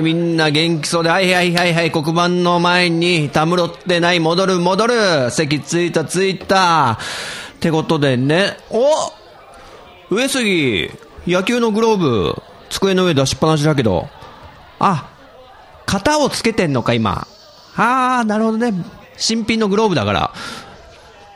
[0.00, 6.92] い、みんな元気そうで、はいはいはいはい、黒板の前にたむろってない、戻る戻る、席ついたついた。
[6.92, 6.96] っ
[7.60, 9.12] てことでね、お
[10.14, 10.90] 上杉、
[11.26, 14.08] 野球のグローブ、机の上出しっぱなしだけど、
[14.78, 15.10] あ、
[15.86, 17.26] 型をつけてんのか、今。
[17.76, 18.72] あー、なるほどね。
[19.16, 20.32] 新品のグローブだから。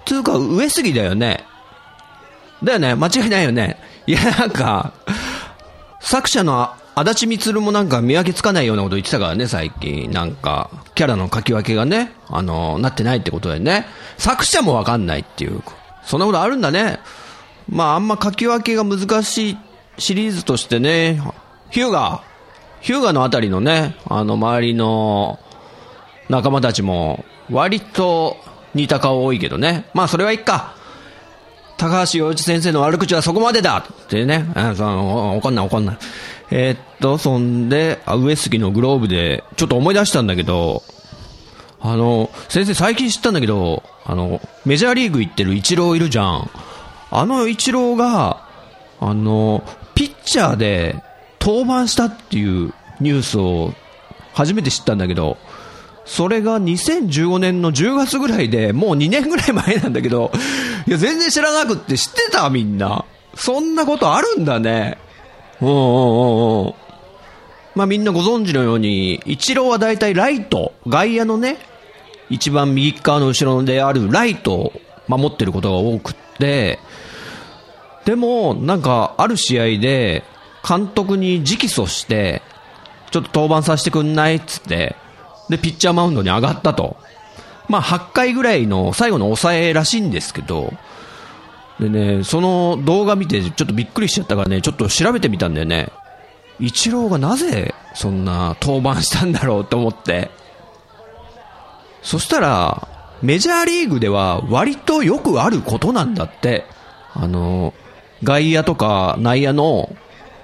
[0.04, 1.44] つうか、上杉だよね。
[2.62, 3.78] だよね間違いないよね。
[4.06, 4.92] いや、なんか、
[6.00, 10.10] 作者の足立みつるもなんか見分けつかないようなこと言ってたからね、最近。
[10.10, 13.86] なんか、キャラの書き分けがね、あの、なってないってことでね。
[14.16, 15.60] 作者もわかんないっていう。
[16.04, 17.00] そんなことあるんだね。
[17.68, 19.58] まあ、あんま書き分けが難しい
[19.98, 21.20] シリーズとしてね、
[21.70, 22.22] ヒューガ、
[22.80, 25.40] ヒューガのあたりのね、あの、周りの
[26.28, 28.36] 仲間たちも、割と
[28.74, 29.86] 似た顔多いけどね。
[29.94, 30.76] まあ、それはいっか。
[31.76, 35.98] 高橋洋一先生の悪口はそこまでだってね、あその怒んない怒んない。
[36.56, 40.84] えーっと、そんで、あ上杉のグローブで、ちょっと思い出したんだけど、
[41.80, 46.50] あの、先生最近知ったんだけど、あの、メジャーリーグ行ってるイチローいるじゃん。
[47.10, 48.46] あのイチローが、
[49.00, 49.64] あの、
[49.96, 51.02] ピッチャーで
[51.40, 53.74] 登板したっていうニュースを
[54.32, 55.38] 初めて知ったんだけど、
[56.04, 60.30] それが2015年の10月ぐらいで、もう2年ぐらい前なんだけど、
[60.86, 63.04] いや、全然知らなくって知ってたみんな。
[63.34, 64.98] そんなことあるんだね。
[65.60, 66.74] うんうんうん。
[67.74, 71.58] まあみんなご存知のように、イチローは大体ライト、外野のね、
[72.30, 74.72] 一番右側の後ろであるライトを
[75.08, 76.78] 守ってることが多くって、
[78.04, 80.24] でも、なんか、ある試合で、
[80.66, 82.42] 監督に直訴して、
[83.10, 84.96] ちょっと登板させてくんないっつって、
[85.48, 86.96] で、ピッチャーマウンドに上がったと。
[87.68, 90.72] まあ、8回ぐらいの最後の抑えらしいんですけど、
[91.84, 95.88] でね、その動画見てちょっとびっくりしちゃったからね、ちょっと調べてみたんだよね。
[96.60, 100.30] イチローがなぜそんな登板したんだろうと思って。
[102.02, 102.88] そしたら、
[103.22, 106.64] メジャーリーグでは割とよくあることなんだって。
[107.14, 107.72] あの、
[108.22, 109.94] 外野とか内野の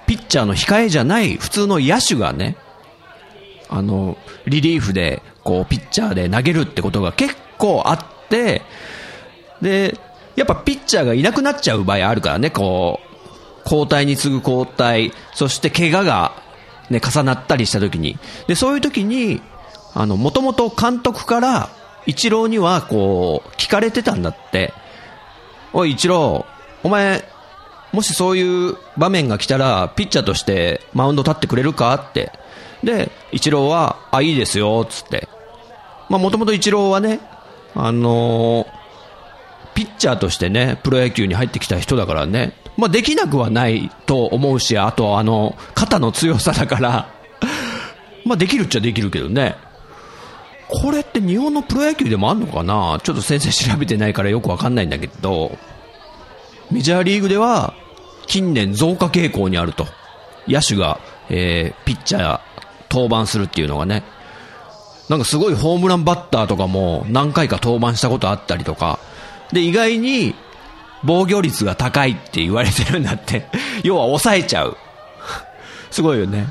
[0.07, 2.55] ピッチャーの控えじゃない普通の野手がね、
[3.69, 8.61] あの、リリーフで、こう、ピッチャーで投げるってことが結構あって、
[9.61, 9.97] で、
[10.35, 13.11] やっぱピッチャーがいなくなっちゃう場合あるからね、こう、
[13.63, 16.33] 交代に次ぐ交代、そして怪我が
[16.89, 18.17] ね、重なったりした時に。
[18.47, 19.41] で、そういう時に、
[19.93, 21.69] あの、もともと監督から、
[22.05, 24.73] イチローには、こう、聞かれてたんだって。
[25.73, 27.23] おい、イチロー、お前、
[27.93, 32.31] もしそういう場面が来たら、ピッチャーとしてマウンド立ってくれるかって。
[32.83, 35.27] で、イチローは、あ、いいですよ、つって。
[36.09, 37.19] まあ、もともとイチローはね、
[37.75, 38.80] あのー
[39.81, 47.09] ピッチャーとしてね、プロ野球に入ってきた人だからね、まあ、できなくはないと思うし、あと、あの、肩の強さだから、
[48.23, 49.55] まあ、できるっちゃできるけどね。
[50.67, 52.99] これって日本のプロ野球でもあんのかな？
[53.03, 55.57] ちょっと先生調べてないからよくわかんないんだけど、
[56.69, 57.73] メジャーリーグでは
[58.27, 59.87] 近年増加傾向にあると。
[60.47, 60.99] 野手が、
[61.29, 62.39] えー、ピッチャー
[62.89, 64.03] 登板するっていうのがね。
[65.09, 68.99] なんかすごいホームランバッターとかも何回か登板したことあったりとか。
[69.51, 70.35] で、意外に
[71.03, 73.47] 防御率が高いって言われてるんだって。
[73.83, 74.77] 要は抑えちゃう。
[75.91, 76.47] すごいよね。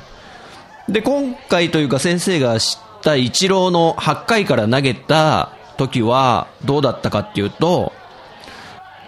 [0.89, 7.93] で、今回というか先生が知ったイチローの8回から投げた時はどうだったかっていうと、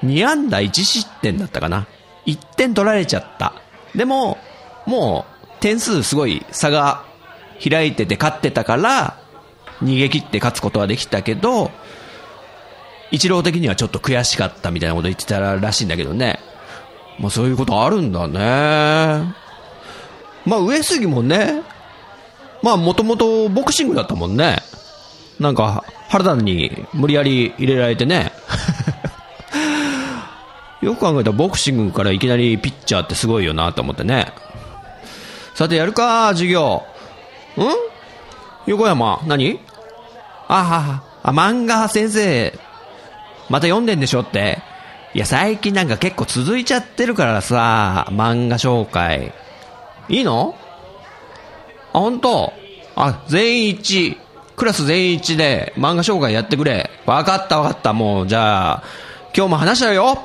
[0.06, 1.88] 2安打1失点だったかな。
[2.26, 3.54] 1点取られちゃった。
[3.96, 4.38] でも、
[4.86, 7.04] もう点数すごい差が
[7.64, 9.18] 開いてて勝ってたから、
[9.82, 11.72] 逃げ切って勝つことはできたけど、
[13.14, 16.40] 一郎的にはちょっと悔しかったみたいなこと言ってたらしいんだけどね。
[17.20, 19.36] まあそういうことあるんだね。
[20.46, 21.62] まあ上杉もね、
[22.64, 24.58] まあもともとボクシングだったもんね。
[25.40, 28.32] なんか、原田に無理やり入れられてね。
[30.82, 34.34] よく考えたらボクシングからいきなりピッチャーってすごいよなと思ってね。
[35.54, 36.84] さて、やるか、授業。
[37.58, 37.62] ん？
[38.66, 39.60] 横山、何？
[40.48, 42.58] あはあ、漫画先生、
[43.50, 44.60] また読んでんでしょって。
[45.14, 49.32] いや、最近なんか結構続いちゃってるからさ、漫画紹介。
[50.10, 50.56] いいの？
[51.94, 52.54] あ、本当？
[52.96, 54.18] あ、全員一致。
[54.56, 56.90] クラス全員一致で漫画紹介やってくれ。
[57.06, 57.94] わかったわかった。
[57.94, 58.84] もう、じゃあ、
[59.36, 60.24] 今日も話しちゃうよ。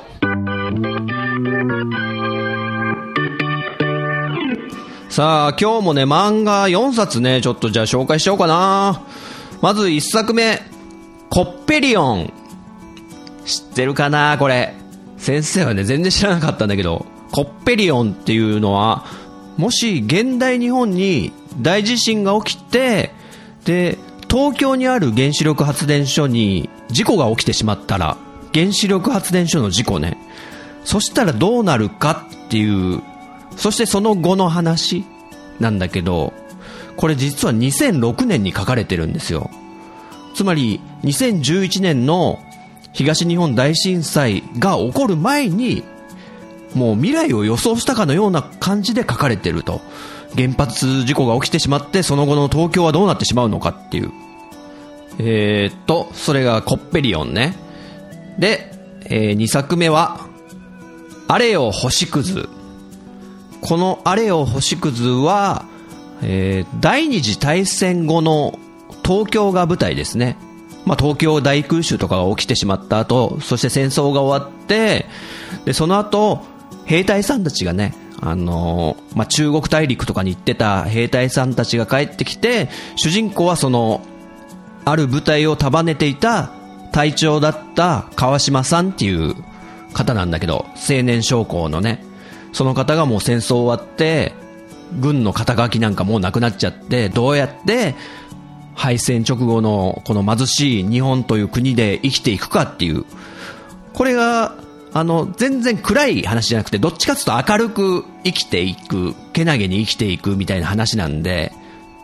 [5.09, 9.01] さあ、今日もね、漫画4冊ね、ちょっとじゃあ紹介しようかな。
[9.61, 10.61] まず1作目、
[11.29, 12.33] コッペリオン。
[13.49, 14.75] 知ってるかなこれ。
[15.17, 19.05] 先生はね、全然知らなかったんだけど、コッペリオンっていうのは、
[19.57, 23.11] もし現代日本に大地震が起きて、
[23.65, 23.97] で、
[24.29, 28.17] 東京にある原子力発電所に事故が起きてしまったら、
[28.53, 30.17] 原子力発電所の事故ね。
[30.85, 33.01] そしたらどうなるかっていう、
[33.57, 35.03] そしてその後の話
[35.59, 36.33] なんだけど、
[36.95, 39.49] これ実は2006年に書かれてるんですよ。
[40.35, 42.39] つまり2011年の
[42.93, 45.83] 東日本大震災が起こる前に、
[46.75, 49.81] もう未来を予想したかのような感じで書かれてると。
[50.35, 54.11] 原発事故が起きてしまって、その後の東京はどうなってしまうのかっていう。
[55.17, 57.55] えー、っと、それがコッペリオンね。
[58.37, 58.71] で、
[59.05, 60.27] えー、2作目は、
[61.27, 62.47] あれよ星屑。
[63.61, 65.65] このあれよ星屑は、
[66.21, 68.57] えー、第二次大戦後の
[69.03, 70.37] 東京が舞台ですね。
[70.85, 75.05] まあ、東京大空襲とかが起きてしまった後、そして戦争が終わって、
[75.65, 76.41] で、その後、
[76.85, 84.01] 兵隊さんたちがね、あのー、まあ、中国大陸とかに行ってた兵隊さんたちが帰ってきて、主人公はその、
[84.85, 86.51] ある部隊を束ねていた
[86.91, 89.35] 隊長だった川島さんっていう
[89.93, 92.03] 方なんだけど、青年将校のね、
[92.51, 94.33] その方がもう戦争終わって、
[94.99, 97.95] 軍の肩書きなんかもうなくなっちゃって、どうやって
[98.79, 103.03] 敗戦直後のこの貧しい日本という国で生きていくかっていう、
[103.91, 104.55] これが、
[104.93, 111.51] あの、全然暗い話じゃなくて、どっちかというと明るく生きていく、けなげに生きていくみたいな話なんで、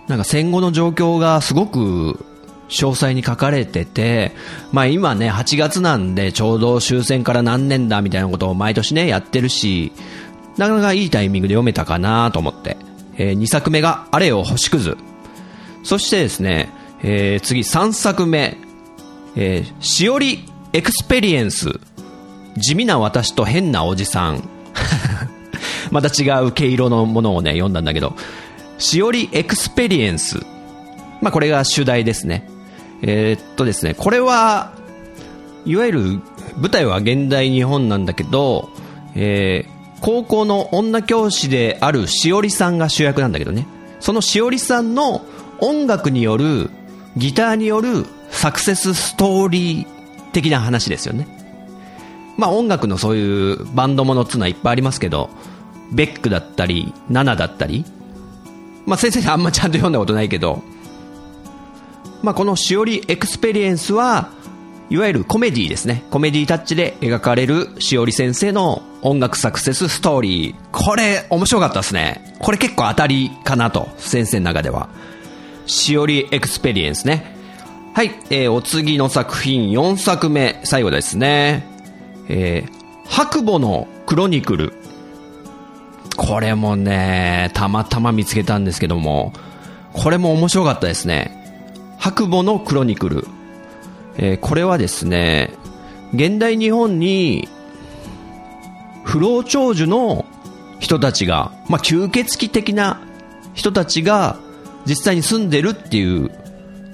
[0.09, 2.25] なんか戦後の状況がすごく
[2.67, 4.33] 詳細に書かれてて、
[4.73, 9.93] まあ今ね、8月なんでちょうど終戦から何年だみたいなことを毎年ね、やってるし、
[10.57, 12.75] なかなかいいタイミングで読めたかなと思って。
[13.17, 14.97] えー、2作目が、あれよ星屑。
[15.85, 16.69] そしてですね、
[17.03, 18.57] えー、次3作目、
[19.35, 20.43] えー、 SHIORI
[20.73, 21.79] EXPERIENCE。
[22.57, 24.49] 地味な私と変なおじさん。
[25.91, 28.15] また違う毛色のものをね、読んだんだけど、
[28.79, 30.39] SHIORI EXPERIENCE。
[31.21, 32.49] まあ、これが主題ですね。
[33.03, 34.71] えー、っとですね、これは、
[35.67, 36.01] いわゆる
[36.57, 38.69] 舞台は現代日本なんだけど、
[39.13, 43.67] えー、高校の女教師であるしおりさんが主役なんだけどね。
[43.99, 45.21] そのしおりさんの
[45.59, 46.69] 音楽による、
[47.17, 49.85] ギターによるサクセスストーリー
[50.31, 51.27] 的な話ですよね。
[52.37, 55.29] まあ音楽のそういうバンドものっていうのはいっぱいありますけど、
[55.91, 57.85] ベックだったり、ナナだったり、
[58.85, 60.61] まあ先生にあんまちゃんと読んだことないけど、
[62.21, 64.29] まあこの SHIORI EXPERIENCE は、
[64.89, 66.03] いわゆるコメディですね。
[66.11, 70.55] コメディタッチで描かれるしおり先生の音楽サクセスストーリー。
[70.71, 72.35] これ、面白かったですね。
[72.39, 74.89] これ結構当たりかなと、先生の中では。
[75.65, 77.35] SHIORI EXPERIENCE ね。
[77.93, 81.65] はい、えー、お次の作品、4作目、最後ですね。
[82.27, 82.71] えー、
[83.07, 84.73] 白暮のクロニクル。
[86.17, 89.33] これもね、たまたま見つけたんですけども、
[89.93, 91.31] これも面白かったですね。
[91.97, 93.27] 白母のクロニクル。
[94.17, 95.53] えー、これはですね、
[96.13, 97.47] 現代日本に、
[99.03, 100.25] 不老長寿の
[100.79, 102.99] 人たちが、まあ、吸血鬼的な
[103.53, 104.37] 人たちが
[104.85, 106.31] 実際に住んでるっていう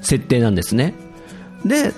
[0.01, 0.93] 設定なんですね。
[1.65, 1.93] で、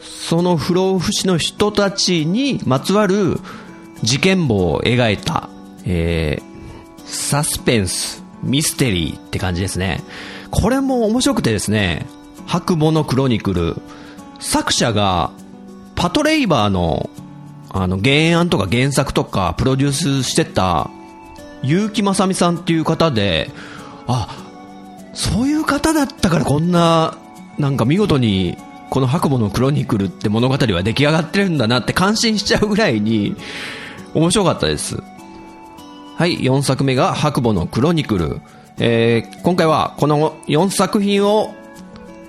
[0.00, 3.38] その不老不死の人たちにまつわる
[4.02, 5.48] 事件簿を描いた、
[5.84, 10.02] えー、サスペンス、ミステリーって感じですね。
[10.50, 12.06] これも面白くてですね、
[12.46, 13.76] 白母のクロニクル、
[14.38, 15.30] 作者が、
[15.94, 17.10] パトレイバーの、
[17.70, 20.90] あの、原案とか原作とかプロデュースしてた、
[21.62, 23.50] 結城正美さんっていう方で、
[24.06, 24.28] あ、
[25.12, 27.16] そういう方だったからこんな、
[27.58, 28.56] なんか見事に、
[28.90, 33.36] この白母のクロニクルって物語は出来上がってるんだなって感心しちゃうぐらいに、
[34.14, 35.02] 面白かったです。
[36.16, 38.40] はい、4作目が白母のクロニクル。
[38.80, 41.54] えー、今回はこの4作品を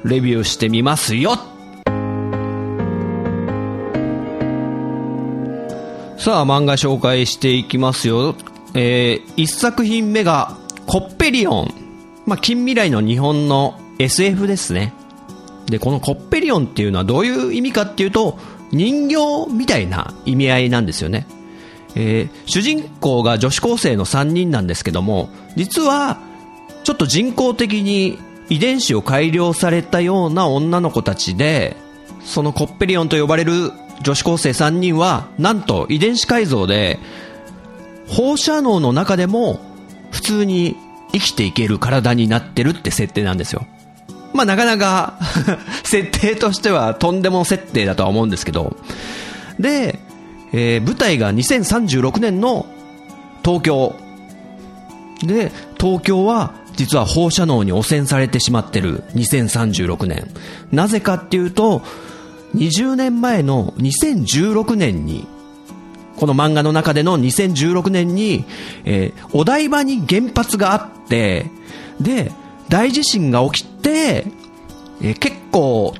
[0.03, 1.37] レビューしてみますよ
[6.17, 8.35] さあ、漫画紹介していきますよ。
[8.73, 11.78] えー、一作品目が、コッペリオン。
[12.29, 14.93] まあ、近未来の日本の SF ですね。
[15.65, 18.37] で、このコッペリオンっていうのはどういう意味かっていうと、
[18.71, 21.25] 人形みたいな意味合いなんですよね。
[21.95, 26.19] えー、主人公が女子高生の3人なんですけども、実は、
[26.83, 28.19] ちょっと人工的に
[28.49, 31.75] 遺伝子を改良されたような女の子たちで、
[32.23, 33.71] そのコッペリオンと呼ばれる
[34.03, 36.99] 女子高生3人は、なんと遺伝子改造で、
[38.07, 39.59] 放射能の中でも
[40.11, 40.75] 普通に
[41.11, 43.65] 生きていける体になってるって設定なんですよ。
[44.33, 45.17] まあなかなか
[45.83, 48.77] 設定としてはとんでも設定だとは思うんですけど。
[49.59, 49.99] で、
[50.53, 52.65] えー、舞台が2036年の
[53.43, 53.95] 東京。
[55.23, 60.27] で、東京は実は放射能に汚染されてしまってる2036年。
[60.71, 61.81] なぜかっていうと、
[62.55, 65.27] 20年前の2016年に、
[66.19, 68.43] この漫画の中での2016年に、
[68.83, 71.45] えー、お台場に原発があって、
[72.01, 72.33] で、
[72.67, 74.25] 大地震が起きて、
[75.01, 75.95] えー、結構、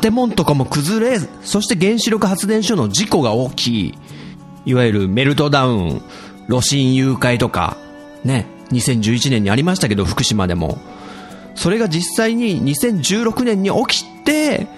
[0.00, 3.98] 建物とかも崩れ、そして原子力発電所の事故が起き、
[4.64, 6.02] いわゆるメルトダウン、
[6.48, 7.76] 炉心誘拐とか、
[8.24, 10.78] ね、2011年にありましたけど、福島でも。
[11.54, 14.68] それが実際に2016年に起きて、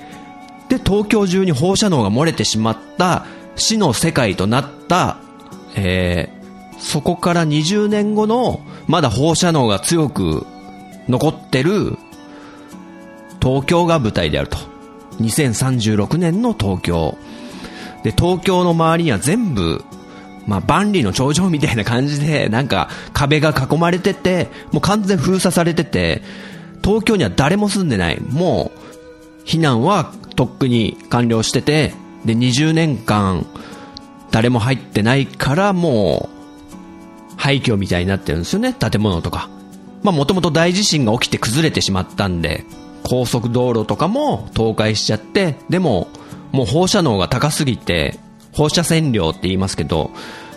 [0.69, 5.19] で、東京中に放射能が漏れてしまった死の世界となった、
[5.75, 10.47] えー、そこから20年後の、まだ放射能が強く
[11.09, 11.97] 残ってる
[13.41, 14.59] 東京が舞台であると。
[15.21, 17.17] 2036年の東京。
[18.03, 19.85] で、東京の周りには全部、
[20.47, 26.23] まあ、万里の長城みたいな感じで、なんか壁が囲まれてて、もう完全封鎖されてて、
[26.83, 28.21] 東京には誰も住んでない。
[28.21, 28.73] も
[29.45, 31.95] う、避難はとっくに完了してて、
[32.25, 33.47] で、20年間、
[34.31, 36.43] 誰も入ってないからもう、
[37.37, 39.49] 廃墟みたいになってるんですよね、建物とか。
[40.03, 42.65] まあもともと大地震が起きて崩れてしまったんで、
[43.03, 46.09] 高速道路とかも倒壊しちゃって、でも、
[46.53, 48.19] もう放射能が高すぎて、
[48.53, 50.11] 放射線量って言いますけど、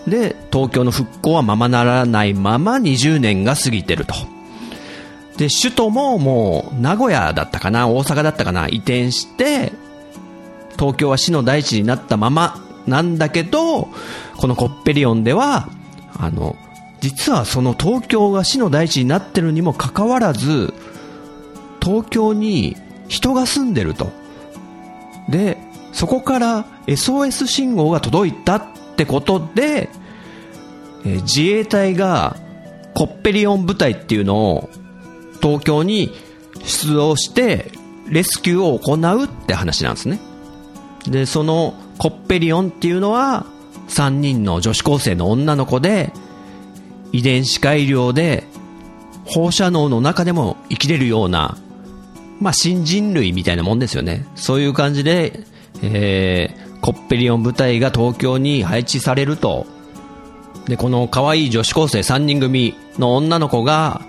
[0.08, 4.14] で、東京の復興はままならないまま20年が過ぎてると。
[5.38, 9.74] で、首都ももう名古屋だったかな、大阪だったかな、移転して、
[10.78, 13.90] 東京は市の大地になったままなんだけど、
[14.38, 15.70] このコッペリオンでは、
[16.18, 16.56] あの、
[17.02, 20.74] 実はその東京が市の大地になってるにもかかわらず、
[21.82, 22.76] 東京に
[23.08, 24.12] 人が住んでると。
[25.30, 25.58] で、
[25.92, 28.64] そこから SOS 信号が届いたっ
[28.98, 29.90] てことで、
[31.06, 32.38] え自衛隊が
[32.96, 34.70] コッペリオン部隊っていうのを
[35.42, 36.12] 東京に
[36.64, 37.72] 出動して
[38.08, 40.20] レスキューを行うって話なんですね。
[41.12, 43.46] で、そのコッペリオンっていうのは
[43.90, 46.12] 3人の女子高生の女の子で
[47.12, 48.44] 遺伝子改良で
[49.26, 51.58] 放射能の中でも生きれるような
[52.40, 54.26] まあ新人類みたいなもんですよね。
[54.36, 55.40] そういう感じで、
[55.82, 59.66] えー、コッペリオン部隊が東京に配置されると、
[60.68, 64.02] で、この可愛い女子高生3人組の女の子が、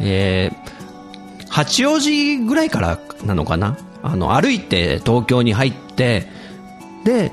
[0.00, 3.78] えー、八王子ぐらいからなのかな？
[4.02, 6.26] あの、歩いて東京に入って、
[7.04, 7.32] で、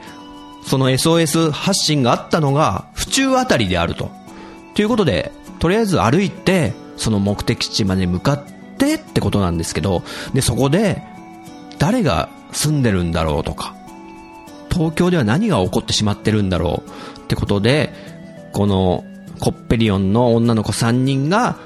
[0.66, 4.12] その SOS 発信があったのが府中あたりであると。
[4.76, 8.44] ということで、とりあえず歩いて、その目的地まで向かっ
[8.78, 11.02] てってことなんですけど、で、そこで、
[11.80, 13.76] 誰が住んでるんだろうとか、
[14.72, 17.94] 東京では何が起こってしまってるんだろうってことで、
[18.54, 19.04] この
[19.40, 21.58] コッペリオンの女の子3人が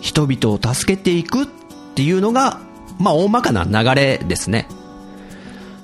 [0.00, 1.46] 人々を助けていくっ
[1.94, 2.60] ていうのが、
[2.98, 4.68] まあ大まかな流れですね。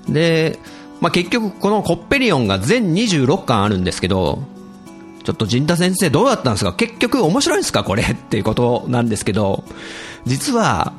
[0.09, 0.59] で、
[1.01, 4.43] まあ結局このコッペリオンが全26巻あるんですけど、
[5.25, 6.73] ちょっと陣田先生どうだったんですか？
[6.73, 7.85] 結局面白いんですか？
[7.85, 8.03] これ。
[8.09, 9.65] っていうことなんですけど、
[10.25, 10.93] 実は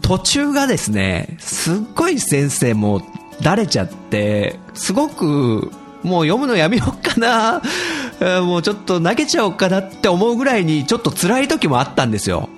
[0.00, 3.02] 途中がですね、すっごい先生も
[3.40, 5.70] だれちゃって、すごく
[6.02, 7.62] もう読むのやめようかな、
[8.42, 12.48] もうちょっと投げちゃおうかなって思うぐらいにちょっと辛い時もあったんですよ。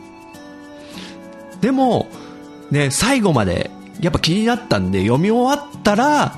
[1.61, 2.09] でも、
[2.71, 6.34] ね、最後までやっぱ気になったんで読み終わったら、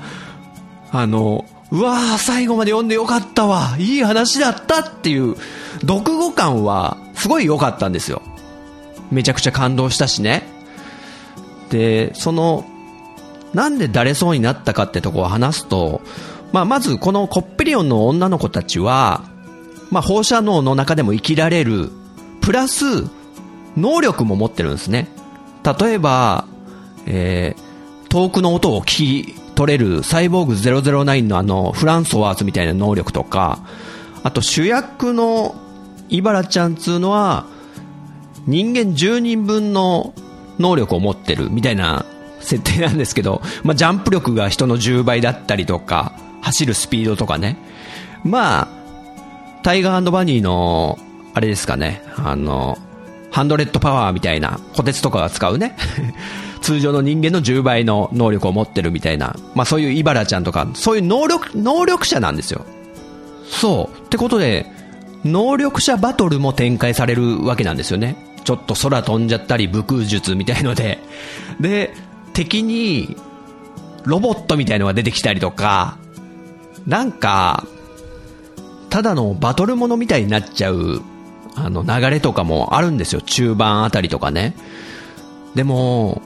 [0.91, 5.35] あの、うわー最後まで読んでよかったわいい話だったっていう
[5.81, 8.21] 読後感はすごい良かったんですよ。
[9.11, 10.43] めちゃくちゃ感動したしね。
[11.69, 12.65] で、その、
[13.53, 16.01] なんでだれそうになったかってとこを話すと、
[16.51, 19.23] まあ、まずこのコッペリオンの女の子たちは、
[19.91, 21.89] まあ、放射能の中でも生きられる、
[22.41, 22.83] プラス、
[23.75, 25.07] 能力も持ってるんですね。
[25.79, 26.45] 例えば、
[27.07, 33.59] えー、遠くの音を聞き取れるサイボーグ009のあの、フランソワーズみたいな能力とか、
[34.23, 35.55] あと主役の
[36.09, 37.45] イバラちゃんつうのは、
[38.45, 40.13] 人間10人分の
[40.59, 42.05] 能力を持ってるみたいな
[42.39, 47.57] 設定なんですけど、 まあ、ジャンプ力が人の10倍だったりとか、走るスピードとかね。
[48.23, 48.67] まあ、
[49.63, 50.97] タイガーバニーの、
[51.33, 52.77] あれですかね、あの、
[53.31, 55.75] ハンドレッドパワーみたいな、小鉄とかが使うね。
[56.61, 62.65] 通常の人間の10倍の能力を持ってるみたいな、まあそういうイバラちゃんとか、そういう能力、能力者なんですよ。
[63.49, 63.97] そう。
[64.05, 64.65] ってことで、
[65.23, 68.15] 能力者バトルも展開されるわけなんですよね。
[68.43, 70.99] ちょっと空飛んじゃったり、武空術みたいので。
[71.59, 71.93] で、
[72.33, 73.17] 敵に、
[74.05, 75.97] ロボットみたいのが出てきたりとか、
[76.85, 77.65] なんか、
[78.89, 81.01] ただのバトルものみたいになっちゃう、
[81.55, 83.21] あの、流れとかもあるんですよ。
[83.21, 84.55] 中盤あたりとかね。
[85.55, 86.21] でも、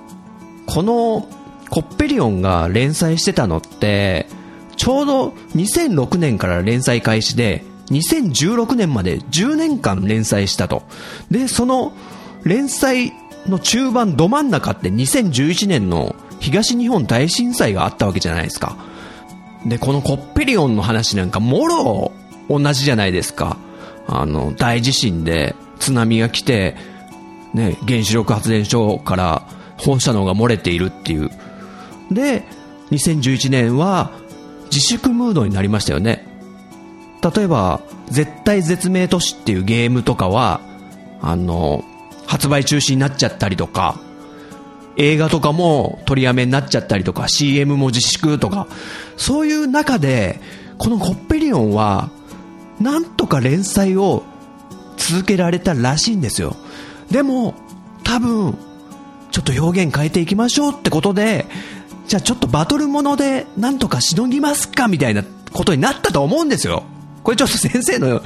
[0.66, 1.28] この、
[1.70, 4.28] コッペリオンが連載してたのって、
[4.76, 10.84] ちょうど2006年から連載開始で、2016年まで10年間連載したと。
[11.30, 11.94] で、その
[12.44, 13.14] 連載
[13.48, 18.76] の中盤ど真ん中って2011年の東日本大震災があったわけじゃないですか。
[19.66, 22.12] で、このコッペリオンの話なんかもろ
[22.50, 23.58] 同じじゃないですか。
[24.08, 26.76] あの、大地震で津波が来て、
[27.54, 29.44] ね、原子力発電所から
[29.82, 31.32] 放射能が漏れているっていう。
[32.12, 32.44] で、
[32.92, 34.12] 2011年は
[34.66, 36.28] 自粛ムードになりましたよね。
[37.36, 40.62] 例えば、絶対絶命都市っていうゲームとかは、
[41.22, 41.84] あの、
[42.28, 44.00] 発売中止になっちゃったりとか、
[44.98, 48.68] 映画とかも取りやめになっちゃったりとか、CM も自粛とか、
[49.18, 50.40] そういう中で、
[50.78, 52.10] このコッペリオンは、
[52.80, 54.24] なんとか連載を
[54.98, 56.56] 続けられたらしいんですよ。
[57.10, 57.56] でも、
[58.04, 58.58] 多分、
[59.32, 61.46] ちょっと表現変えていきましょうってことで、
[62.08, 66.84] じゃあちょっとバトルものでなんとかしのぎますかみたいなことになったと思うんですよ。
[67.24, 68.22] これちょっと先生の、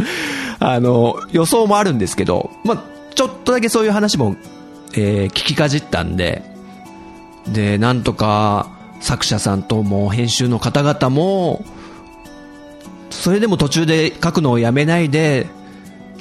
[0.60, 4.36] あの、予想もあるんですけど、まあ、ちょっとだけそういう話も、
[4.94, 6.44] えー、聞きかじったんで、
[7.48, 11.64] で、なんとか作者さんとも編集の方々も、
[13.10, 15.48] それでも途中で書くのをやめないで、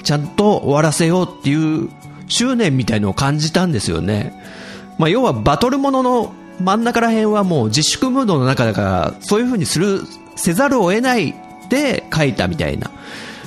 [0.03, 1.89] ちゃんと終わらせようっていう
[2.29, 4.35] 執念みたいのを感じたんですよね。
[4.99, 10.03] まあ、要はバトルものの真ん中ら辺はもう自粛ムードの中だから、そういう風にする、
[10.37, 11.35] せざるを得ない
[11.69, 12.91] で書いたみたいな。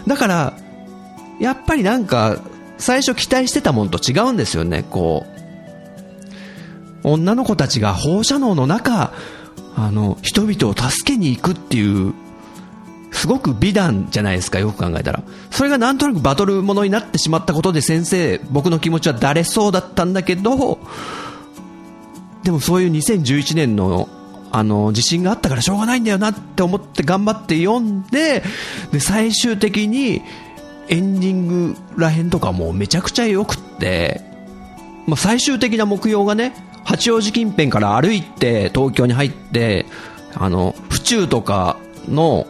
[0.05, 0.53] だから、
[1.39, 2.37] やっぱりなんか、
[2.77, 5.37] 最初期待してたもんと違うんですよね、こう。
[7.03, 9.11] 女の子たちが放射能の中、
[9.75, 12.13] あの、人々を助けに行くっていう、
[13.11, 15.23] すごく美談じゃないですか、よく考えたら。
[15.49, 20.79] それがなんとなくバトルものになってしまったことで先生、僕の気持ちはだれそうだったんだけど、
[22.47, 24.07] でもそういう2011年の
[24.53, 28.41] あの地震があったからしょうがないんだよなって思って頑張って読んで
[28.93, 30.21] で最終的に
[30.87, 34.21] エンディングらへんとかもめちゃくちゃ良くって、
[35.07, 36.53] まあ、最終的な目標がね
[36.85, 39.85] 八王子近辺から歩いて東京に入って
[40.33, 42.47] あの府中とかの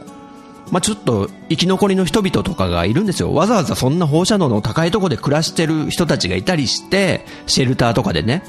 [0.70, 3.34] まあ、ちょっと生き残りの人々とかがいるんですよ。
[3.34, 8.44] わざわざそんな放射能の高いところで暮らしてる人たちがいたりして、シェルターとかでね。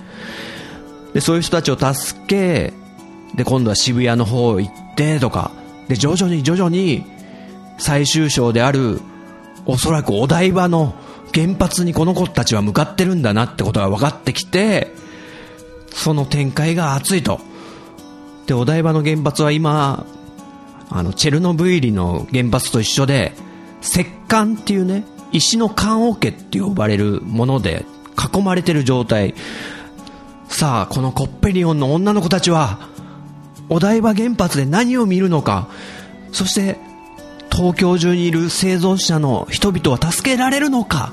[1.18, 2.72] で、そういう人たちを助け、
[3.34, 5.50] で、今度は渋谷の方行ってとか、
[5.88, 7.04] で、徐々に徐々に
[7.76, 9.00] 最終章である、
[9.66, 10.94] おそらくお台場の
[11.34, 14.94] 原発にこの子たちは向かってるんだなってことが分かってきて、
[15.90, 17.40] その展開が熱いと。
[18.46, 20.06] で、お台場の原発は今、
[20.88, 23.32] あの、チェルノブイリの原発と一緒で、
[23.82, 25.02] 石棺っていうね、
[25.32, 29.34] 石の棺桶って呼ばれるもので囲まれてる状態。
[30.48, 32.88] さあ、このコッペリオンの女の子たちは、
[33.68, 35.68] お台場原発で何を見るのか、
[36.32, 36.76] そして、
[37.52, 41.12] 東京中にいる生存者の人々は助けられるのか、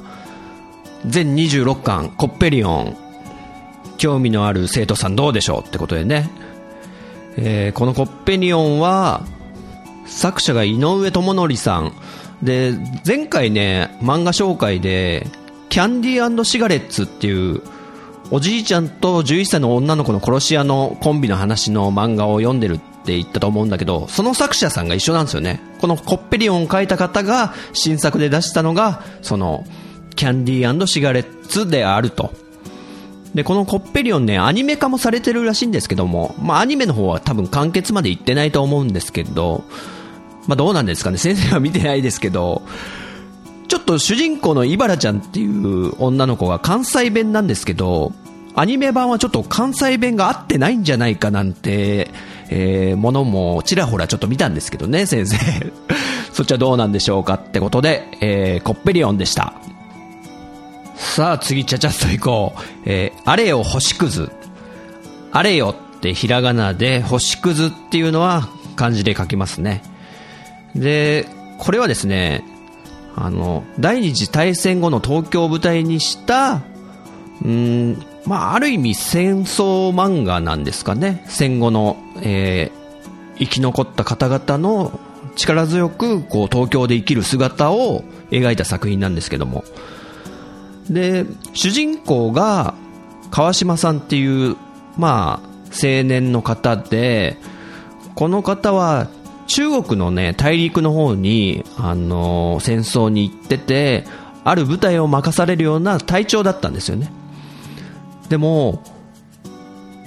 [1.05, 2.97] 全26巻、コッペリオン、
[3.97, 6.29] 興味のある生徒さんどうでしょうってことでね、
[7.37, 9.25] えー、このコッペリオンは、
[10.05, 11.93] 作者が井上智則さん、
[12.41, 12.73] で、
[13.05, 15.27] 前回ね、漫画紹介で、
[15.69, 17.61] キャンディーシガレッツっていう
[18.31, 25.61] おじいちゃんと11歳の女の子の殺し屋のコンビの話の漫画を読んでるって言ったと思うんだけど、その作者さんが一緒なんですよね。
[25.79, 29.63] このコッペリオンを書いた方が新作で出したのが、その、
[30.15, 32.33] キャンディーシガレッツであると。
[33.35, 39.65] で、このコッペリオンね、アニメ化もされてるらしいんですけども、まあアニメの方は多分完結まで行ってないと思うんですけど、
[40.47, 42.63] まあどうなんですかね、先生は見てないですけど、
[43.75, 48.13] ちょっと主人公のイバラちゃんっていう女の子が関西弁なんですけど、
[48.55, 52.09] アニメ版はちょっと関西弁が合ってないんじゃないかなんて
[52.49, 55.37] えー、ものもちらほらちょっと見たんですけどね、先生。
[56.31, 59.53] そっちはどうなんでしょうかってことで、えー、コッペリオンでした。
[60.95, 62.61] さあ次ちゃちゃっといこう。
[62.85, 64.31] えー、あれよ星屑。
[65.33, 69.81] あれよってひらがなで星屑っていうのは漢字で書きますね。
[70.75, 72.43] で、これはですね、
[73.15, 76.61] あの、第二次大戦後の東京を舞台にした、
[77.43, 81.23] うん、まあ、ある意味戦争漫画なんですかね。
[81.27, 84.99] 戦後の、えー、生き残った方々の
[85.35, 89.63] 力強く、こう、東京で生きる姿を描いた作品なんですけども。
[90.89, 92.73] で、主人公が、
[93.31, 94.55] 川島さんっていう、
[94.97, 97.37] まあ、青年の方で、
[98.15, 99.07] この方は
[99.47, 104.05] 中国のね、大陸の方に、あの、戦争に行ってて、
[104.43, 107.11] ある部隊を任されるような隊長だったんですよね。
[108.29, 108.83] でも、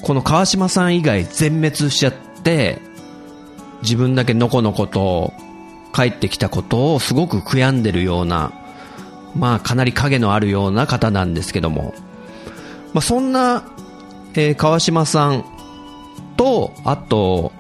[0.03, 2.81] この川島さん以外全滅しちゃって、
[3.83, 5.33] 自分だけのこのこと
[5.95, 8.53] 帰ってきたことをすごく悔やんでるような、
[9.35, 11.95] まあかなり影のあるような方なんですけども、
[12.93, 13.65] まあそんな、
[14.35, 15.45] えー、川島さん
[16.37, 17.53] と、あと、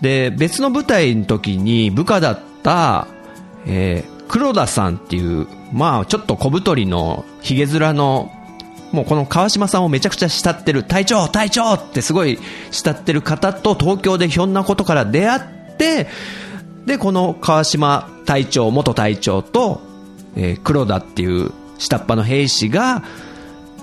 [0.00, 3.08] で、別の部隊の時に部下だった、
[3.66, 8.30] えー、黒田さんっていう、まあちょっと小太りのヒゲ面の、
[8.92, 12.38] もうこの川島さんをめちゃくちゃ慕ってる、隊長隊長ってすごい
[12.70, 15.42] 慕ってる方と東京でひょんなことから出会っ
[15.76, 16.06] て、
[16.86, 19.80] で、この川島隊長、元隊長と、
[20.36, 23.02] えー、黒田っていう下っ端の兵士が、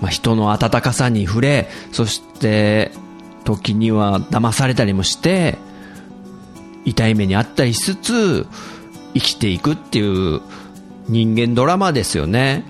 [0.02, 2.92] まあ、人の温かさに触れ、そして、
[3.44, 5.58] 時には騙されたりもして、
[6.86, 8.48] 痛い目にあったりしつつ、
[9.14, 10.42] 生きていくっていう
[11.08, 12.64] 人間ドラマですよね。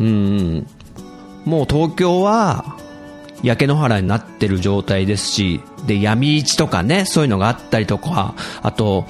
[0.00, 0.66] うん。
[1.44, 2.76] もう東京は
[3.42, 9.06] 焼け野原になってる状態ですし、で、闇市とかね、そういうのがあったりとか、あと、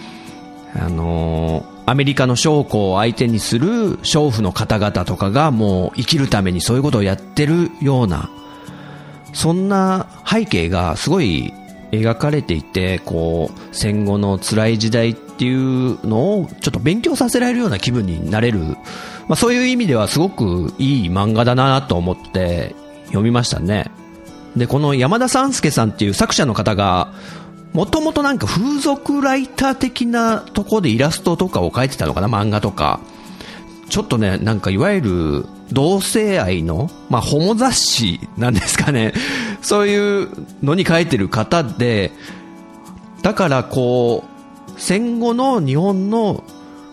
[0.74, 8.28] あのー、アメリカの将校を相手にする娼婦の方々とかがもう生きるためにそういうことをやってるような、
[9.32, 11.52] そんな背景がすごい
[11.90, 18.61] 描かれていて、こう、戦後の辛い時代っていうのをちょっと勉強させられるような気分になれる、
[19.29, 22.74] まあそういう意味ではすごくいい漫画だなと思って
[23.07, 23.90] 読みましたね。
[24.57, 27.12] で、この山田三介さんっていう作者の方が、
[27.72, 33.01] もともとなんか風俗ライター的なとこでイラストとかを描いてたのかな、漫画とか。
[33.88, 39.12] ちょっとね、なんかいわゆる同性愛の、まあ、ホモ雑誌なんですかね。
[39.62, 40.29] そういう
[40.62, 42.12] のに書いてる方で、
[43.23, 44.25] だからこ
[44.77, 46.44] う、戦後の日本の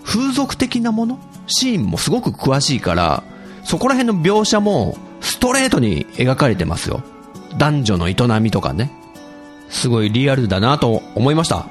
[0.03, 3.23] 風俗的なもの、シーンもすごく詳しいから、
[3.63, 7.01] そこら辺の描写もストレートに描かれてますよ。
[7.57, 8.91] 男女の営みとかね。
[9.69, 11.67] すごいリアルだなと思いました。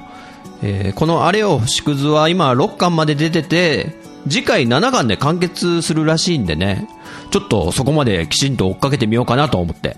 [0.61, 3.95] えー、このあれを縮図は今6巻まで出てて、
[4.27, 6.87] 次回7巻で完結するらしいんでね、
[7.31, 9.97] ちょっとそこまできちんと追っかけてみようかなと思って。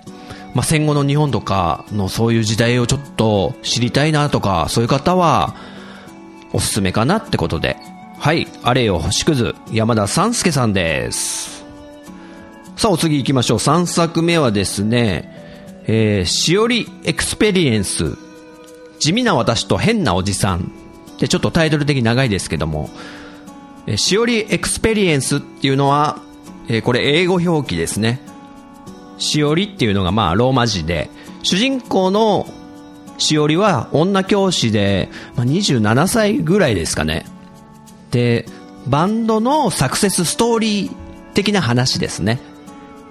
[0.53, 5.55] まあ、戦後の日本とかのそういう時代をちょっと知りたいなとか、そういう方は、
[6.53, 7.77] おすすめかなってことで。
[8.19, 11.63] はい、あれよ星屑、山田参助さんです。
[12.75, 13.57] さあ、お次行きましょう。
[13.57, 18.17] 3作目はですね、えー、 SHIORI EXPERIENCE、
[18.99, 20.71] 地味な私と変なおじさん。
[21.19, 22.89] で、ちょっとタイトル的に長いですけども、
[23.85, 26.19] えー、 SHIORI EXPERIENCE っていうのは、
[26.67, 28.19] えー、これ英語表記ですね。
[29.17, 31.09] しおりっていうのがまあローマ字で、
[31.43, 32.47] 主人公の
[33.17, 37.25] しおりは女教師で、まあ、27歳ぐらいですかね。
[38.11, 38.45] で、
[38.87, 40.91] バンドのサクセスストーリー
[41.33, 42.39] 的な話ですね。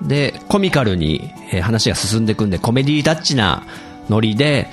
[0.02, 3.64] で、コミカルに、話が進んでいくんで、コメディータッチな
[4.08, 4.68] ノリで、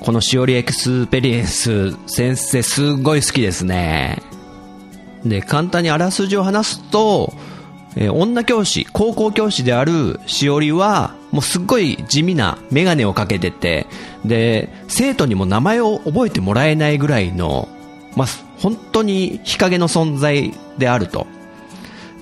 [0.00, 4.20] この SHIORI EXPERIENCE 先生すごい好きですね。
[5.24, 7.32] で、簡単にあらすじを話すと、
[7.96, 13.86] えー、女教師、高校教師であるしおりは、もうすっごい地味なメガネをかけてて、
[14.24, 17.68] で、生徒にも名前を覚えてもらえないぐらいの、
[18.16, 18.28] まあ、
[18.58, 21.26] 本当に日陰の存在であると。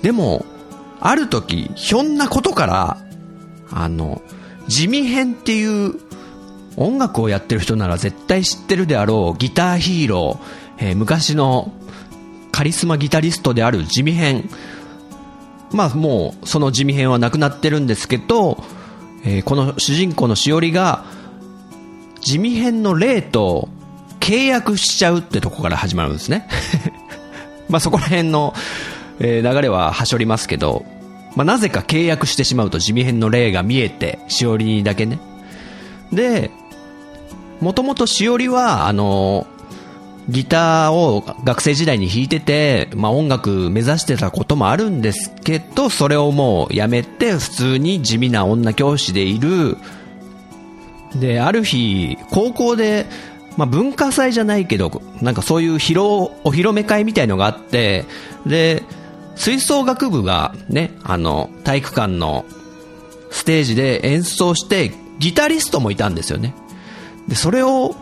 [0.01, 0.45] でも、
[0.99, 2.97] ある時、ひょんなことから、
[3.71, 4.21] あの、
[4.67, 5.95] 地味編っていう
[6.77, 11.73] 音楽をやってる人なら絶対知ってるであろうギターヒーロー、えー、昔の
[12.51, 14.49] カリスマギタリストである地味編。
[15.71, 18.63] まあもうその地味編はなくなってるんですけど、
[19.23, 21.05] えー、この主人公のしおりが
[22.21, 23.69] 地味編の霊と
[24.19, 26.47] 契約しちゃうってとこから始まるんですね。
[27.69, 28.53] まあそこら辺の、
[29.19, 30.85] えー、流れははしょりますけど、
[31.35, 35.19] まあなぜか契約してしまうと地味編の霊が見えて、しおりにだけね。
[36.11, 36.51] で、
[37.61, 39.47] もともとしおりは、あの、
[40.29, 49.77] ギターを学生時代に弾いてて、まあ音楽目指してたこともあるんですけど、それをもうやめて、普通に地味な女教師でいる。
[51.15, 53.07] で、ある日、高校で、
[53.57, 56.03] まあ文化祭じゃないけど、なんかそういう披露、
[56.43, 58.05] お披露目会みたいのがあって、
[58.45, 58.83] で、
[59.35, 62.45] 吹奏楽部がね、あの、体育館の
[63.31, 66.53] ステージで演奏して、ギタリストもいたんですよね。
[67.27, 67.95] で、それを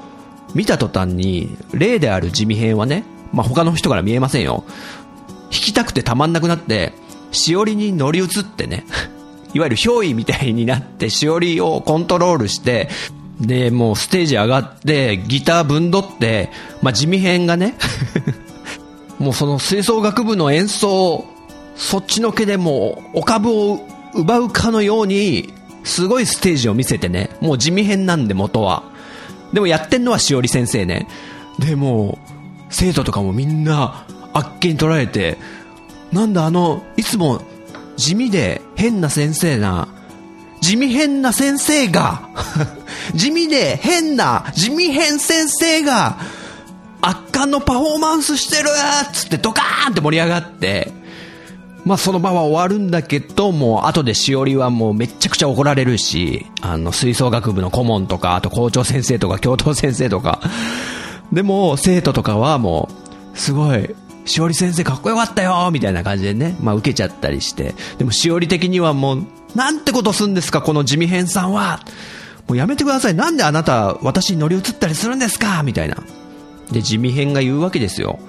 [0.56, 4.64] 見た途端に、例である地味編はね、まあ、他の人から見えませんよ。
[5.52, 6.94] 弾きたくてたまんなくなって、
[7.32, 8.86] しおりに乗り移ってね、
[9.54, 12.90] いわゆる憑依みたいになって、しおりをコントロールして、
[13.40, 17.76] で、もうステージ上がって、ギターぶんどって、まあ、地味編がね
[19.18, 21.26] もうその吹奏楽部の演奏、
[21.76, 23.80] そっちのけでもう、お株を
[24.14, 28.84] 奪うかのように、すごいステージを見せてね、もう地味編なんで元は。
[29.54, 31.08] でもやってんのはしおり先生ね。
[31.60, 32.20] で、も
[32.70, 35.38] 生徒とかもみんな、あっけに取られて、
[36.12, 37.42] なんだあの、いつも
[37.98, 39.88] 地味で変な先生な、
[40.62, 42.30] 地味変な先生が
[43.16, 46.18] 地味で変な地味変先生が、
[47.02, 48.70] 圧巻のパフォーマンスしてる
[49.10, 50.92] っつってドカーンって盛り上がって、
[51.90, 60.40] まあその場は終わるんだけど、もう後でしおりはもうめちゃくちゃ怒られるし、あの吹奏楽部の顧問とか、あと校長先生とか教頭先生とか、
[61.34, 62.90] でも生徒とかはも
[63.34, 69.26] う、すごい、しおり先生かっこよかったよみたいな感じでね、まあ受けちゃったりして、でもしおり的にはもう、
[69.56, 71.80] なんてことすんですか、この地味編さんは。
[72.48, 73.16] もうやめてください。
[73.16, 75.98] なんであなた、私に乗り移ったりするんですかみたいな。
[76.72, 78.20] で、地味編が言うわけですよ。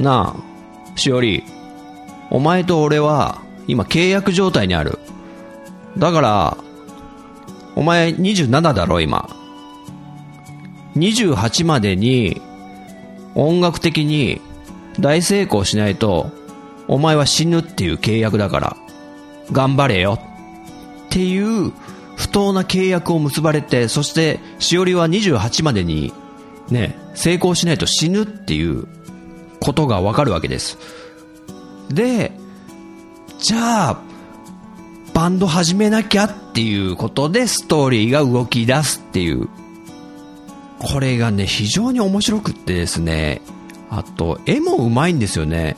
[0.00, 1.44] なあ、しおり、
[2.30, 4.98] お前と俺は今契約状態にある。
[5.96, 6.58] だから、
[7.74, 9.28] お前27だろ、今。
[10.96, 12.40] 28までに
[13.34, 14.40] 音楽的に
[14.98, 16.30] 大成功しないと、
[16.88, 18.76] お前は死ぬっていう契約だから、
[19.52, 20.18] 頑張れよ。
[21.06, 21.72] っていう
[22.16, 26.12] 不当な契約を結ばれて、そしてしおりは28までに
[26.70, 28.86] ね、成功しないと死ぬっていう
[29.60, 30.78] ことがわかるわけです。
[31.90, 32.32] で、
[33.38, 34.02] じゃあ、
[35.14, 39.48] バンド始めなきゃっていうことでストーリーが動き出すっていう。
[40.78, 43.42] これがね、非常に面白くってですね、
[43.90, 45.76] あと、絵もうまいんですよね。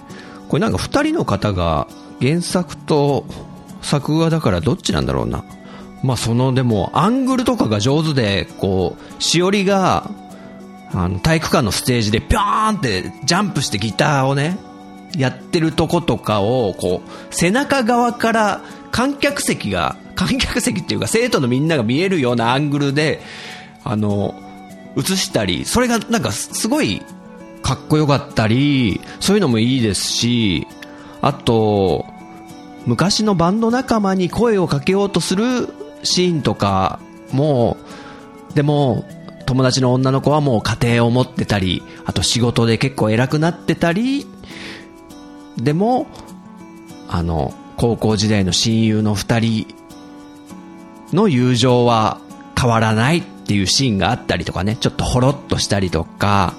[0.49, 1.87] これなんか二人の方が
[2.21, 3.25] 原作と
[3.83, 5.45] 作画だからどっちなんだろうな。
[6.03, 10.11] まあそのでもアングルとかが上手で、こう、しおりが、
[10.93, 14.59] あの体育館のステージでぴょーんってジャンプしてギターをね、
[15.17, 23.21] やってるとことかを、こう、背中側から観客席が、観客席っていうか生徒のみんなが見えるようなアングルで、
[23.85, 24.35] あの、
[24.97, 27.03] 映したり、それがなんかすごい
[27.63, 30.67] かっこよかったり、そういうのもいいですし、
[31.23, 32.07] あと、
[32.87, 35.69] 昔のバンド仲間に声をかけようとする
[36.03, 37.01] シーンとか
[37.33, 37.77] も、
[38.55, 39.05] でも、
[39.47, 44.27] 友達の女の子はもう家庭を持ってたり、あと仕事で結構偉くなってたり、
[45.63, 46.07] でも、
[47.09, 49.67] あの、高校時代の親友の二人
[51.13, 52.21] の友情は
[52.59, 56.55] 変わらないっていうシーンがあったりとかね、ちょっとほろっとしたりとか、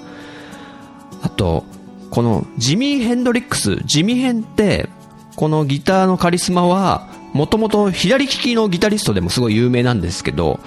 [1.22, 1.64] あと、
[2.10, 4.88] このジミー・ヘンドリックス、ジミヘンって、
[5.36, 10.60] このギターのカリスマは、もともと左利きのギタリストでもすごい有名なんですけど、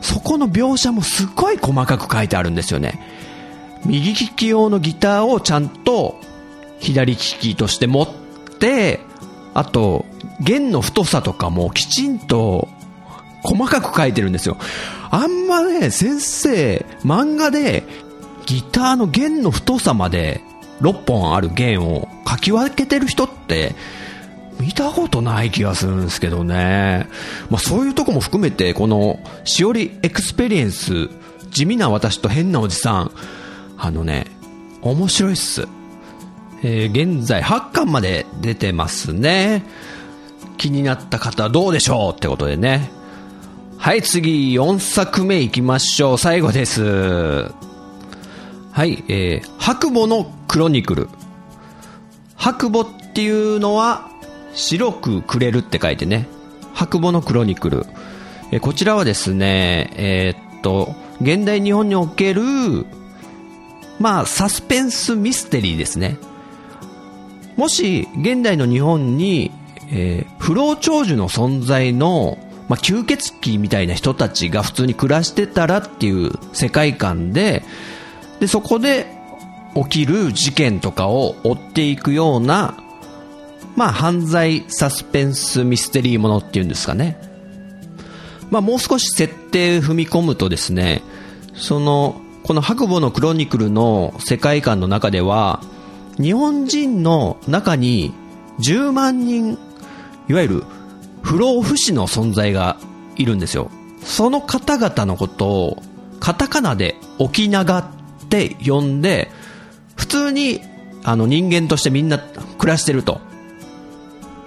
[0.00, 3.00] そこの描写もすっごい細かく書いてあるんですよね。
[3.84, 6.20] 右利き用のギターをちゃんと
[6.82, 8.08] 左利きとして持っ
[8.58, 9.00] て、
[9.54, 10.04] あと、
[10.40, 12.68] 弦の太さとかもきちんと
[13.42, 14.56] 細かく書いてるんですよ。
[15.10, 17.84] あんまね、先生、漫画で
[18.46, 20.40] ギターの弦の太さまで
[20.80, 23.74] 6本ある弦を書き分けてる人って
[24.58, 27.08] 見たことない気がするんですけどね。
[27.50, 31.08] まあそういうとこも含めて、この SHIORI EXPERIENCE、
[31.50, 33.12] 地味な私と変なおじさん、
[33.76, 34.26] あのね、
[34.80, 35.68] 面白いっす。
[36.64, 39.64] えー、現在8巻まで出てますね。
[40.58, 42.90] 気になった方はどうでしょうってことでね。
[43.78, 46.18] はい、次、4作目行きましょう。
[46.18, 47.50] 最後です。
[48.70, 51.08] はい、えー、白母のクロニクル。
[52.36, 54.08] 白母っていうのは、
[54.54, 56.28] 白くくれるって書いてね。
[56.74, 57.86] 白母のクロニクル。
[58.52, 62.42] えー、こちらはですね、えー、っと、現代日本における、
[63.98, 66.18] まあ、サスペンスミステリーですね。
[67.56, 69.50] もし現代の日本に、
[69.90, 72.38] えー、不老長寿の存在の
[72.68, 77.64] まあ、吸血鬼みたいな人たちが普通に暮らしてたらっていう世界観で、
[78.40, 79.06] で、そこで
[79.74, 82.78] 起きる事件とかを追っていくような、
[83.76, 87.18] まあ、犯罪サスペンスミステリーものっていうんですかね。
[88.50, 91.02] まあ、もう少し設定踏み込むとですね、
[91.54, 95.62] その、この白母のクロニクルの世界観の中では、
[96.20, 98.12] 日本人の中に
[98.60, 99.58] 10万人、
[100.28, 100.64] いわゆる
[101.22, 102.76] 不老不死の存在が
[103.16, 103.70] いるんですよ。
[104.04, 105.82] その方々のことを、
[106.20, 107.84] カタカナで沖永っ
[108.28, 109.30] て呼んで、
[109.96, 110.60] 普通に
[111.04, 113.20] あの人間としてみんな暮らしてると。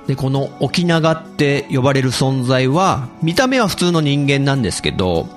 [0.08, 5.28] で、この沖永って呼ばれる存在は、見た目は普通の人間なんですけど、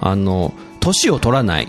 [0.00, 1.68] あの、年を取らない、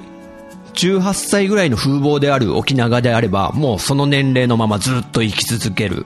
[0.74, 6.06] 18歳ぐらいの風貌である沖永であれば、もうその年齢のままずっと生き続ける。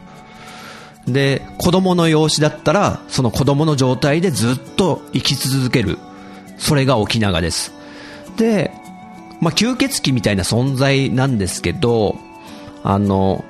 [1.07, 5.97] で、子供の養子だったら、その子供の状態でずっと生き続ける。
[6.57, 7.71] それが沖永です。
[8.37, 8.71] で、
[9.39, 12.17] まあ、吸血鬼みたいな存在なんですけど、
[12.83, 13.45] あの、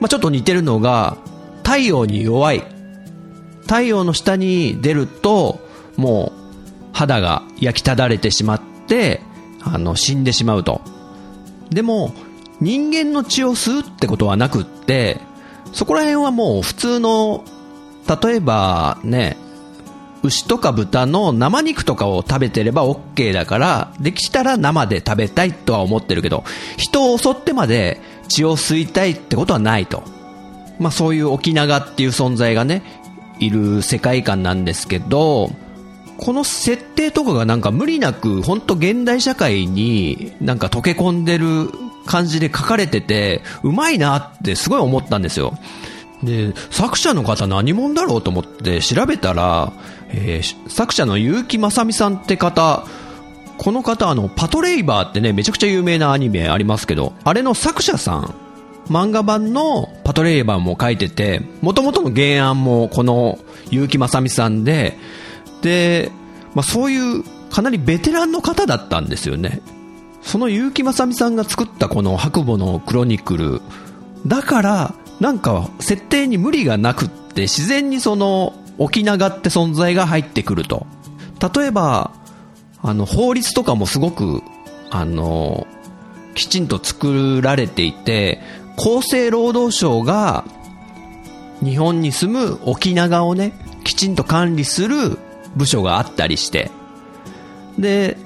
[0.00, 1.16] まあ、ちょっと似てるのが、
[1.64, 2.62] 太陽に弱い。
[3.62, 5.58] 太陽の下に出ると、
[5.96, 6.46] もう
[6.92, 9.20] 肌が焼きただれてしまって、
[9.66, 10.80] あの、死んでしまうと。
[11.70, 12.12] でも、
[12.60, 15.20] 人間の血を吸うってことはなくって、
[15.72, 17.44] そこら辺はもう普通の、
[18.22, 19.36] 例えばね、
[20.22, 26.44] 牛とか豚の生肉とかを食べてれば OK だから、できたら生で食べたいとは思ってるけど、
[26.76, 30.02] 人を襲ってまで血を吸いたいってことはないと。
[30.78, 32.82] まあそういう沖縄っていう存在がね、
[33.38, 35.50] いる世界観なんですけど、
[36.18, 41.70] この設定とかがなんか無理なく、本当現代社会になんか溶け込んでる
[42.06, 45.58] 感じで書かれてて、うまいなってすごい思ったんですよ。
[46.22, 49.72] で、作者の方何者だろうと思って調べたら、
[50.08, 52.86] えー、作者の結城正美さんって方、
[53.58, 58.34] この方あの、パトレイバーってね、めちゃくちゃ有名なアニメありますけど、あれの作者さん
[58.88, 63.38] 漫画版のパトレイバーも書いてて、元々の原案もこの
[63.70, 64.96] 結城正美さんで、
[65.62, 66.10] で、
[66.54, 69.60] まあ、そういうかなりベテランの方だったんですよね。
[70.22, 73.60] その結城正美さんが作ったこの白母のクロニクル。
[74.26, 80.86] だから、なんか設定に無理がなくって自然にその沖縄って存在が入ってくると。
[81.54, 82.10] 例えば、
[82.82, 84.42] あの法律とかもすごく、
[84.90, 85.66] あの、
[86.34, 88.40] きちんと作られていて、
[88.76, 90.44] 厚生労働省が
[91.62, 93.52] 日本に住む沖縄をね、
[93.84, 95.18] きちんと管理する
[95.56, 96.70] 部署があったりして、
[97.78, 98.16] で、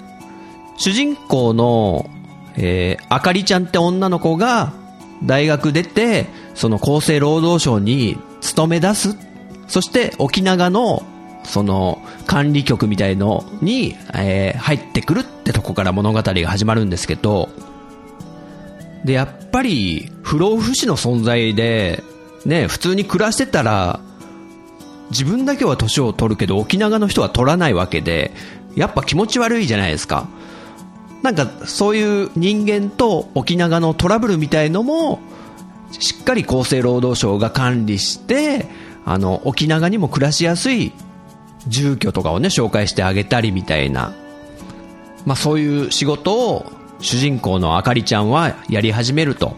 [0.76, 2.10] 主人公の、
[2.56, 4.72] えー、あかりちゃんって女の子が
[5.24, 9.16] 大学出て、その厚生労働省に勤め出す。
[9.68, 11.04] そして沖縄の
[11.44, 17.48] その管理局みたいのに、えー、入ってくるってとこから物語が始まるんですけど、
[19.04, 22.02] で、やっぱり不老不死の存在で、
[22.44, 24.00] ね、普通に暮らしてたら、
[25.10, 28.32] 自分だけは年を取るけど沖縄の人は取らないわけで、
[28.76, 30.28] やっぱ気持ち悪いじゃないですか。
[31.22, 35.20] なんかそういう人間と沖縄のトラブルみたいのも、
[35.92, 38.68] しっかり厚生労働省が管理して、
[39.04, 40.92] あの、沖縄にも暮らしやすい
[41.66, 44.14] 住居とかをね、紹介してあげたりみたいな、
[45.26, 49.56] まあそういう仕事を主人公のあかりちゃんはやり始めると。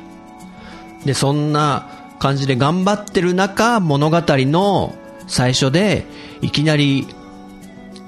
[1.05, 1.89] で、そんな
[2.19, 4.95] 感じで頑張ってる中、物語の
[5.27, 6.05] 最初で
[6.41, 7.07] いきなり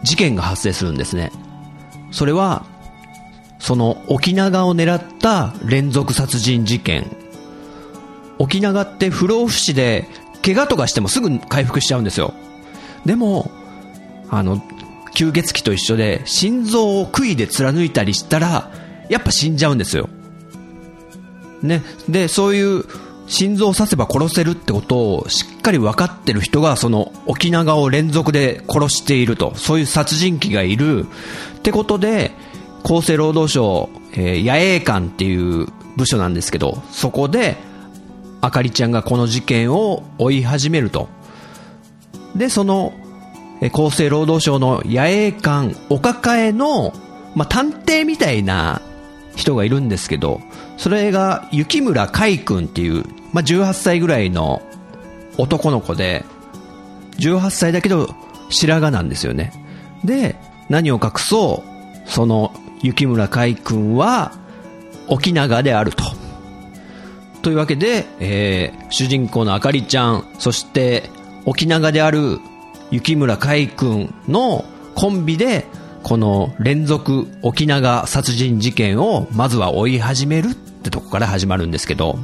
[0.03, 1.33] 事件が発生するんですね。
[2.11, 2.65] それは、
[3.59, 7.17] その沖縄を狙った連続殺人事件。
[8.39, 10.07] 沖縄って不老不死で
[10.45, 12.35] 怪我とかしてもすぐ回復しちゃうんですよ。
[13.07, 13.51] でも、
[14.31, 14.63] あの、
[15.15, 18.71] 吸血鬼と一緒で心臓を杭で貫いたりしたら、
[19.09, 20.09] やっぱ死んじゃうんですよ。
[21.63, 21.83] ね。
[22.09, 22.85] で、そういう
[23.27, 29.55] 心臓を刺せば殺せるってことをしっかり分かってる人がその沖縄を連続で殺していると。
[29.57, 31.07] そういう殺人鬼がいる。
[31.59, 32.33] ってことで
[32.85, 35.67] 厚生労働省、えー、野営官っていう
[35.97, 37.57] 部署なんですけどそこで
[38.43, 41.09] あかりちゃんがこの事件を追い始めると。
[42.37, 42.93] でその、
[43.63, 46.93] え、厚生労働省の野営官お抱えの、
[47.35, 48.83] まあ、探偵みたいな
[49.37, 50.41] 人がいるんですけど
[50.77, 54.63] それが雪村海君っていう、まあ、18歳ぐらいの
[55.37, 56.25] 男の子で、
[57.19, 58.15] 18歳だけど
[58.51, 59.53] 白髪なんですよね。
[60.05, 60.37] で、
[60.69, 61.65] 何を隠そ
[62.07, 64.33] う、その雪村海君は
[65.09, 66.05] 沖縄であると。
[67.43, 71.11] というわけで、えー、主人公のあかりちゃん、そして
[71.45, 72.39] 沖縄である
[72.91, 74.65] 雪村海君の
[74.95, 75.67] コンビで、
[76.05, 82.19] この連続沖縄殺人事件をまずは追い始めるってとこから始まるんですけど、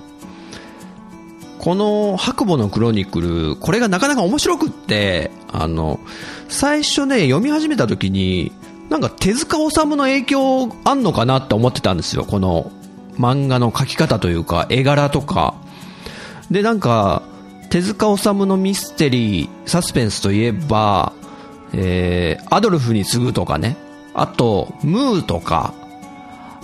[1.58, 5.98] この白母のクロニクル、これがなかなか面白くって、あの、
[6.48, 8.52] 最初ね、読み始めた時に、
[8.90, 12.24] なんか手塚治虫の影響あんのかなって思ってたんですよ。
[12.24, 12.70] この
[13.18, 15.54] 漫画の描き方というか、絵柄とか。
[16.50, 17.22] で、なんか、
[17.70, 21.14] 手塚治虫のミステリー、サスペンスといえば、
[21.72, 23.76] えー、アドルフに次ぐとかね。
[24.14, 25.74] あと、ムーとか、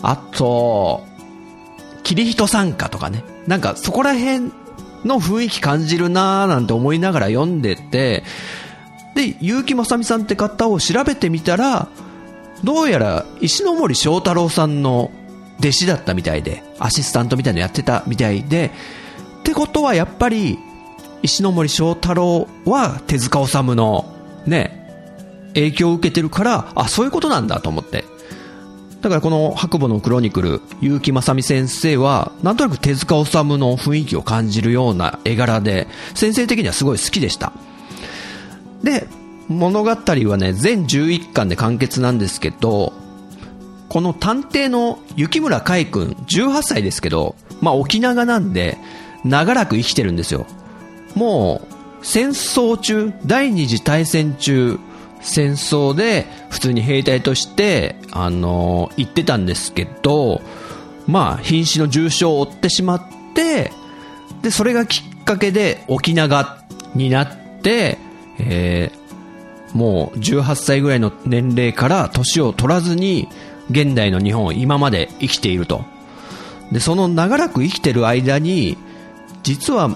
[0.03, 1.05] あと、
[2.03, 3.25] キリヒト参加とかね。
[3.47, 4.53] なんかそこら辺
[5.05, 8.25] の雰囲気感じるなーなんて思いながら読んでて、
[9.15, 11.89] で、結城正美さんって方を調べてみたら、
[12.65, 15.11] どうやら石森章太郎さんの
[15.59, 18.71] 弟子だったみたいで、アシスタントみたいなのやってたみたいで、
[19.41, 20.59] ってことはやっぱり、
[21.23, 24.13] 石森章太郎は手塚治虫の
[24.47, 24.76] ね、
[25.57, 28.05] 影響を受けてるから、あ、そういうことなんだと思って。
[29.03, 37.53] だからこの白母のクロニクル、結城正美先生は、なんとなく手塚治虫の雰囲気を感じるような絵柄で、先生的にはすごい好きでした。
[38.83, 39.07] で、
[39.49, 42.93] 物語はね、全11巻で完結なんですけど、
[43.89, 48.79] この探偵の雪村海君、18歳ですけど、まあ沖縄なんで、
[49.25, 50.47] 長らく生きてるんですよ。
[51.15, 54.79] もう、戦争中、第二次大戦中、
[55.21, 60.41] 戦争で普通に兵隊として、あのー、行ってたんですけど、
[61.07, 63.03] まあ、瀕死の重傷を負ってしまっ
[63.35, 63.73] て、
[64.43, 66.59] で、それがきっかけで沖縄
[66.95, 67.29] になっ
[67.63, 67.99] て、
[68.39, 73.29] えー、もう18歳ぐらいの年齢から年を取らずに、
[73.71, 75.85] 現代の日本今まで生きていると。
[76.73, 78.77] で、その長らく生きてる間に、
[79.43, 79.91] 実は、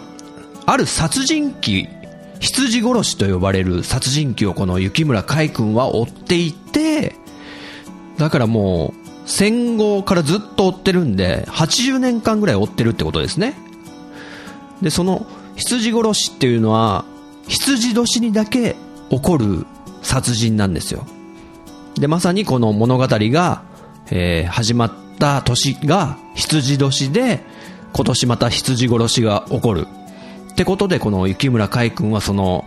[0.66, 1.88] ある殺人鬼
[2.40, 7.14] 羊殺しと呼ばれる殺人鬼をこの雪村海君は追っていて、
[8.16, 13.54] だからもう、戦後からずっと追ってるんで、80年間ぐらい追ってるってことですね。
[14.82, 15.26] で、その
[15.56, 17.04] 羊殺しっていうのは、
[17.46, 18.76] 羊年にだけ
[19.10, 19.66] 起こる
[20.02, 21.06] 殺人なんですよ。
[21.96, 23.62] で、まさにこの物語が、
[24.10, 27.44] えー、始まった年が羊年で、
[27.92, 29.86] 今年また羊殺しが起こる。
[30.60, 32.66] ってことで、この雪村海君はその、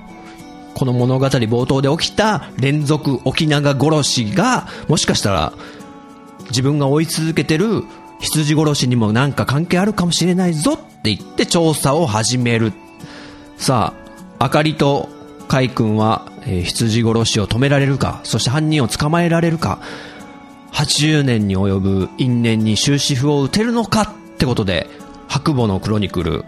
[0.74, 5.54] この物語冒頭で起きた連続沖縄殺しが、もしかしたら、
[6.46, 7.84] 自分が追い続けてる
[8.20, 12.74] 羊殺しにもなんか関係あるかもしれないぞって言って調査を始める。
[13.58, 13.94] さ
[14.39, 15.08] あ、あかりと
[15.48, 19.78] 海君は、えー、羊殺しを止められるか、そして犯人を捕まえられるか、
[20.72, 24.02] 80年に及ぶ因縁に終止符を打てるのか
[24.34, 24.89] ってことで、
[25.28, 26.44] 白母のクロニクル、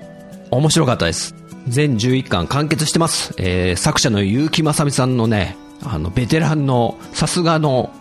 [0.51, 1.35] 面白かったです。
[1.67, 3.33] 全11巻完結してます。
[3.37, 7.91] えー、作者の結城正美さんのね、あの、ベテランの、さすがの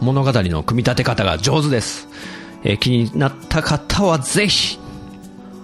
[0.00, 2.08] 物語の組み立て方が上手です。
[2.62, 4.78] えー、気になった方はぜひ。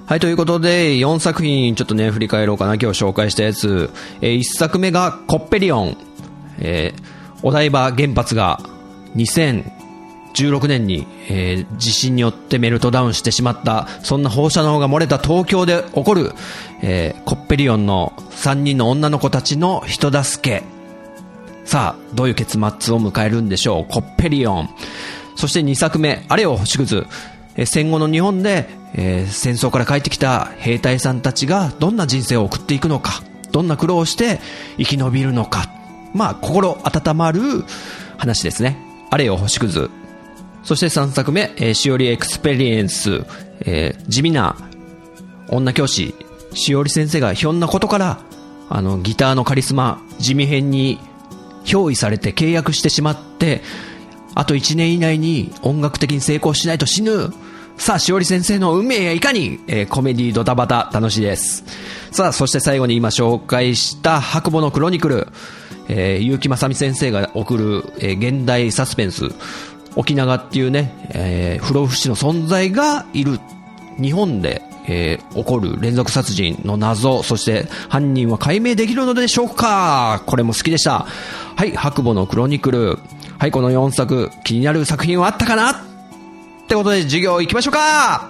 [0.06, 3.90] はい、ということで、4作品ちょっとね、振り返ろうかな、今日紹介したやつ。
[4.20, 5.96] えー、1作目がコッペリオン。
[6.58, 7.02] えー、
[7.42, 8.60] お台場原発が
[9.14, 9.64] 2000、
[10.34, 16.32] 16年に、えー、地震によってメルトダウンしてしまった、そんな放射能が漏れた東京で起こる、
[16.82, 20.64] えー、コッペリオンの3人の女の子たちの人助け。
[21.64, 23.92] さあ、どういう結末を迎えるんでしょう？
[23.92, 24.70] コッペリオン。
[25.36, 27.06] そして2作目、あれよ星屑。
[27.56, 33.22] えー、戦後の日本で、えー、戦争から帰ってきた兵隊さんたちがどんな人生を送っていくのか、
[33.52, 34.40] どんな苦労をして
[34.78, 35.68] 生き延びるのか。
[36.14, 37.40] まあ、心温まる
[38.16, 38.76] 話ですね。
[39.10, 39.90] あれよ星屑。
[40.62, 43.24] そして3作目、えー、 SHIORI EXPERIENCE、
[43.60, 44.56] えー、地味な
[45.48, 46.14] 女教師、
[46.54, 48.20] しおり先生がひょんなことから、
[48.68, 50.98] あの、ギターのカリスマ、ジミヘンに
[51.64, 53.62] 憑依されて契約してしまって、
[54.34, 57.32] あと1年以内に音楽的に成功しないと死ぬ。
[57.76, 61.64] さあ、しおり先生の運命やいかに、えー、コメディドタバタ楽しいです。
[62.12, 65.28] さあ、そして最後に今紹介した白母のクロニクル、
[65.88, 69.30] えー、結城正美先生が送る、えー、現代サスペンス、
[69.96, 73.40] 沖縄っていうね、えー、不老不死の存在がいる
[74.00, 81.06] 日本で、えー、起こる連続殺人の謎、そして犯人は解明できるのでしょうかこれも好きでした。
[81.56, 82.98] はい、白母のクロニクル。
[83.38, 85.70] はい、この4作、気になる作品はあったかな？
[85.72, 85.74] っ
[86.68, 88.29] てことで授業行きましょうか